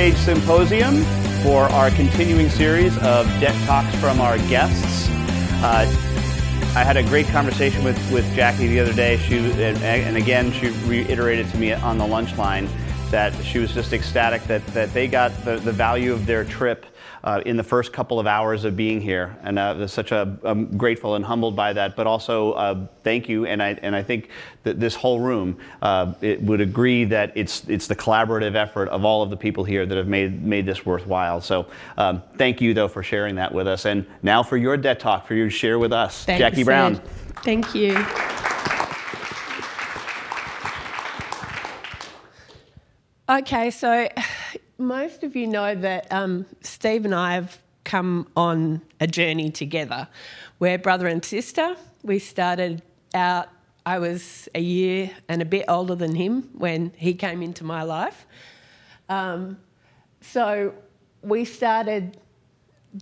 [0.00, 1.04] Stage Symposium
[1.42, 5.10] for our continuing series of debt talks from our guests.
[5.62, 5.84] Uh,
[6.74, 9.18] I had a great conversation with, with Jackie the other day.
[9.18, 12.66] She and, and again she reiterated to me on the lunch line
[13.10, 16.86] that she was just ecstatic that, that they got the, the value of their trip
[17.24, 19.36] uh, in the first couple of hours of being here.
[19.42, 23.46] And uh, such a I'm grateful and humbled by that, but also uh, thank you.
[23.46, 24.30] And I, and I think
[24.62, 29.22] that this whole room uh, would agree that it's, it's the collaborative effort of all
[29.22, 31.40] of the people here that have made, made this worthwhile.
[31.40, 33.86] So um, thank you, though, for sharing that with us.
[33.86, 36.24] And now for your debt talk, for you to share with us.
[36.24, 36.96] Thanks, Jackie Brown.
[36.96, 37.02] Ed.
[37.42, 38.04] Thank you.
[43.28, 44.08] Okay, so
[44.80, 50.08] most of you know that um, Steve and I have come on a journey together.
[50.58, 51.76] We're brother and sister.
[52.02, 52.82] We started
[53.14, 53.48] out,
[53.84, 57.82] I was a year and a bit older than him when he came into my
[57.82, 58.26] life.
[59.08, 59.58] Um,
[60.20, 60.74] so
[61.22, 62.16] we started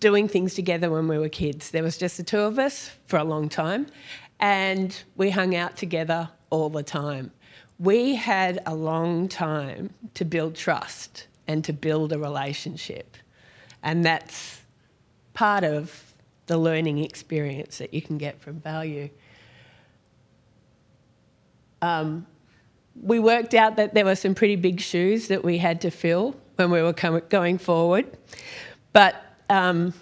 [0.00, 1.70] doing things together when we were kids.
[1.70, 3.86] There was just the two of us for a long time,
[4.40, 7.30] and we hung out together all the time.
[7.78, 13.16] We had a long time to build trust and to build a relationship.
[13.82, 14.60] And that's
[15.34, 16.14] part of
[16.46, 19.10] the learning experience that you can get from value.
[21.82, 22.26] Um,
[23.00, 26.36] we worked out that there were some pretty big shoes that we had to fill
[26.56, 28.06] when we were going forward,
[28.92, 29.14] but
[29.50, 29.92] um,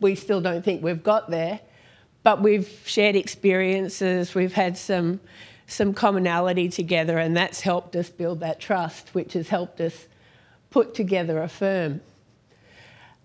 [0.00, 1.60] we still don't think we've got there.
[2.24, 5.20] But we've shared experiences, we've had some,
[5.66, 10.06] some commonality together, and that's helped us build that trust, which has helped us
[10.72, 12.00] put together a firm.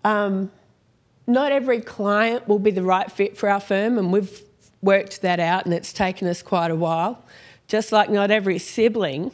[0.04, 0.52] Um,
[1.26, 4.42] not every client will be the right fit for our firm, and we've
[4.80, 7.22] worked that out, and it's taken us quite a while.
[7.66, 9.32] Just like not every sibling,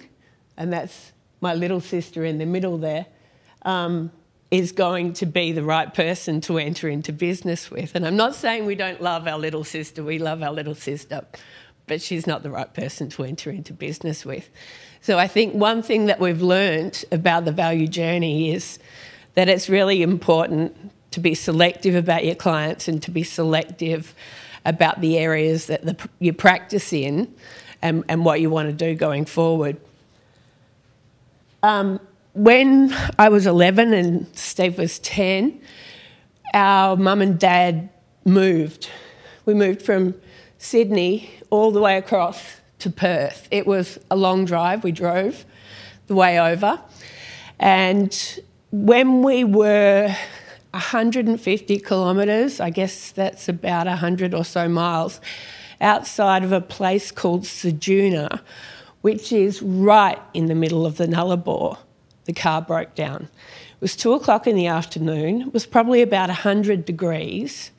[0.56, 3.06] and that's my little sister in the middle there,
[3.62, 4.10] um,
[4.50, 7.94] is going to be the right person to enter into business with.
[7.94, 11.24] And I'm not saying we don't love our little sister, we love our little sister,
[11.86, 14.48] but she's not the right person to enter into business with.
[15.00, 18.78] So I think one thing that we've learned about the value journey is
[19.34, 24.14] that it's really important to be selective about your clients and to be selective
[24.64, 27.32] about the areas that the, you practice in
[27.82, 29.76] and, and, what you want to do going forward.
[31.62, 32.00] Um,
[32.32, 35.60] when I was 11 and Steve was 10,
[36.54, 37.90] our mum and dad
[38.24, 38.88] moved.
[39.44, 40.14] We moved from
[40.64, 42.42] Sydney all the way across
[42.78, 43.48] to Perth.
[43.50, 44.82] It was a long drive.
[44.82, 45.44] We drove
[46.06, 46.80] the way over.
[47.60, 48.40] And
[48.72, 50.08] when we were
[50.70, 55.20] 150 kilometres, I guess that's about 100 or so miles,
[55.82, 58.40] outside of a place called Ceduna,
[59.02, 61.76] which is right in the middle of the Nullarbor,
[62.24, 63.24] the car broke down.
[63.24, 65.42] It was two o'clock in the afternoon.
[65.42, 67.70] It was probably about 100 degrees.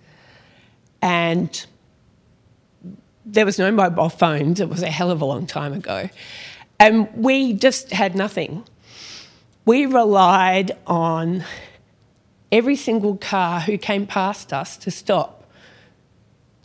[1.02, 1.66] And
[3.26, 4.60] there was no mobile phones.
[4.60, 6.10] It was a hell of a long time ago.
[6.80, 8.64] And we just had nothing.
[9.66, 11.44] We relied on
[12.52, 15.36] every single car who came past us to stop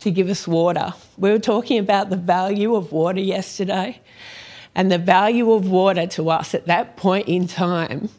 [0.01, 0.93] to give us water.
[1.17, 4.01] We were talking about the value of water yesterday,
[4.73, 8.09] and the value of water to us at that point in time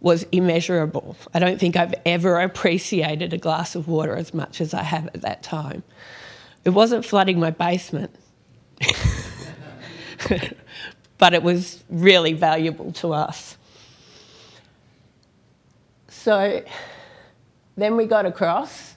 [0.00, 1.16] was immeasurable.
[1.32, 5.06] I don't think I've ever appreciated a glass of water as much as I have
[5.06, 5.82] at that time.
[6.66, 8.12] It wasn't flooding my basement,
[11.16, 13.56] but it was really valuable to us.
[16.08, 16.64] So
[17.76, 18.96] then we got across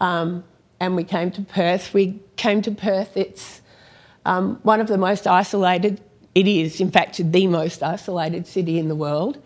[0.00, 0.42] um,
[0.80, 1.94] and we came to Perth.
[1.94, 3.62] We came to Perth, it's
[4.24, 6.00] um, one of the most isolated,
[6.34, 9.40] it is, in fact, the most isolated city in the world.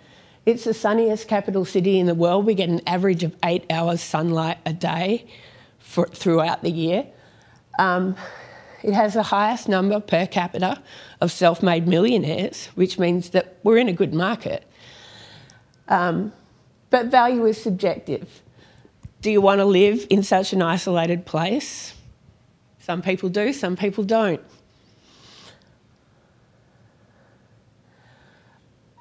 [0.46, 2.46] It's the sunniest capital city in the world.
[2.46, 5.26] We get an average of eight hours sunlight a day
[5.80, 7.06] for, throughout the year.
[7.78, 8.16] Um,
[8.82, 10.82] it has the highest number per capita
[11.20, 14.64] of self made millionaires, which means that we're in a good market.
[15.88, 16.32] Um,
[16.88, 18.42] but value is subjective.
[19.20, 21.94] Do you want to live in such an isolated place?
[22.78, 24.40] Some people do, some people don't.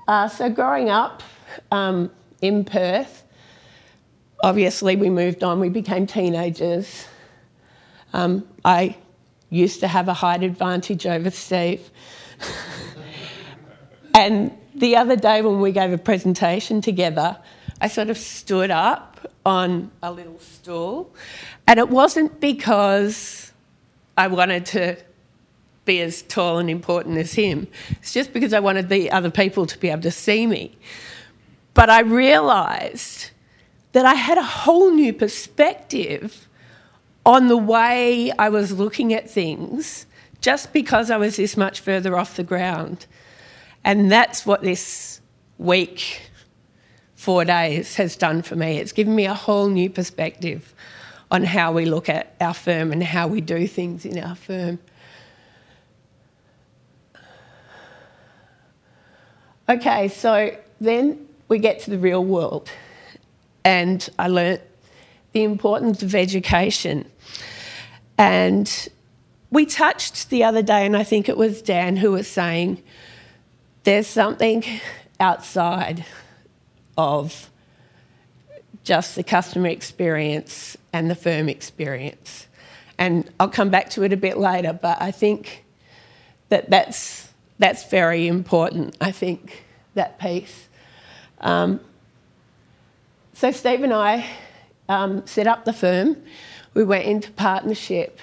[0.08, 1.24] Uh, so, growing up
[1.72, 2.12] um,
[2.42, 3.24] in Perth,
[4.44, 7.06] obviously we moved on, we became teenagers.
[8.14, 8.98] Um, I
[9.50, 11.90] used to have a height advantage over Steve.
[14.16, 17.38] and the other day when we gave a presentation together,
[17.82, 21.14] I sort of stood up on a little stool.
[21.68, 23.52] And it wasn't because
[24.18, 24.98] I wanted to
[25.86, 29.66] be as tall and important as him, it's just because I wanted the other people
[29.66, 30.78] to be able to see me.
[31.74, 33.32] But I realised
[34.00, 36.48] that I had a whole new perspective
[37.26, 40.06] on the way I was looking at things
[40.40, 43.08] just because I was this much further off the ground.
[43.84, 45.20] And that's what this
[45.58, 46.22] week,
[47.16, 48.78] four days, has done for me.
[48.78, 50.74] It's given me a whole new perspective
[51.30, 54.80] on how we look at our firm and how we do things in our firm.
[59.68, 62.72] Okay, so then we get to the real world,
[63.64, 64.62] and I learnt
[65.34, 67.10] the importance of education.
[68.18, 68.90] And
[69.52, 72.82] we touched the other day, and I think it was Dan who was saying
[73.84, 74.64] there's something
[75.20, 76.06] outside
[76.98, 77.50] of
[78.84, 82.48] just the customer experience and the firm experience.
[82.98, 85.64] And I'll come back to it a bit later, but I think
[86.50, 89.64] that that's, that's very important, I think,
[89.94, 90.68] that piece.
[91.40, 91.80] Um,
[93.40, 94.30] so Steve and I
[94.90, 96.18] um, set up the firm.
[96.74, 98.20] We went into partnership.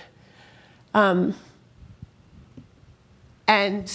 [0.92, 1.34] Um,
[3.48, 3.90] and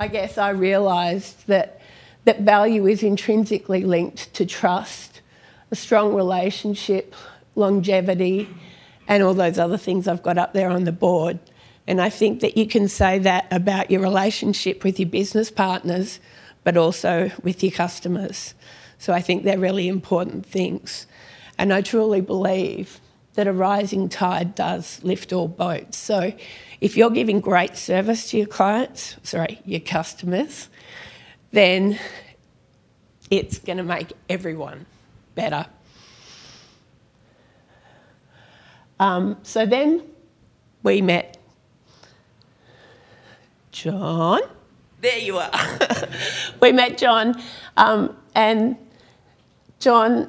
[0.00, 1.80] I guess I realised that,
[2.24, 5.20] that value is intrinsically linked to trust,
[5.70, 7.14] a strong relationship,
[7.54, 8.48] longevity,
[9.06, 11.38] and all those other things I've got up there on the board.
[11.86, 16.18] And I think that you can say that about your relationship with your business partners,
[16.64, 18.54] but also with your customers.
[19.00, 21.06] So I think they're really important things.
[21.56, 23.00] And I truly believe
[23.34, 25.96] that a rising tide does lift all boats.
[25.96, 26.34] So
[26.82, 30.68] if you're giving great service to your clients, sorry, your customers,
[31.50, 31.98] then
[33.30, 34.84] it's going to make everyone
[35.34, 35.64] better.
[38.98, 40.02] Um, so then
[40.82, 41.38] we met
[43.72, 44.42] John.
[45.00, 45.50] There you are.
[46.60, 47.40] we met John,
[47.78, 48.76] um, and
[49.80, 50.28] John,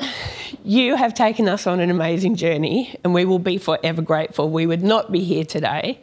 [0.64, 4.50] you have taken us on an amazing journey, and we will be forever grateful.
[4.50, 6.00] We would not be here today,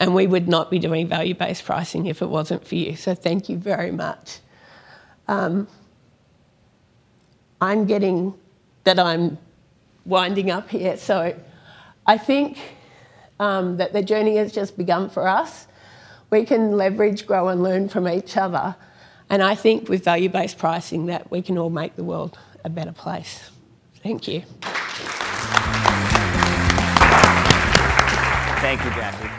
[0.00, 2.96] and we would not be doing value based pricing if it wasn't for you.
[2.96, 4.40] So, thank you very much.
[5.28, 5.68] Um,
[7.60, 8.34] I'm getting
[8.82, 9.38] that I'm
[10.04, 11.38] winding up here, so
[12.04, 12.58] I think
[13.38, 15.68] um, that the journey has just begun for us.
[16.30, 18.74] We can leverage, grow, and learn from each other.
[19.30, 22.70] And I think with value based pricing, that we can all make the world a
[22.70, 23.50] better place.
[24.02, 24.42] Thank you.
[28.60, 29.37] Thank you, Jackie.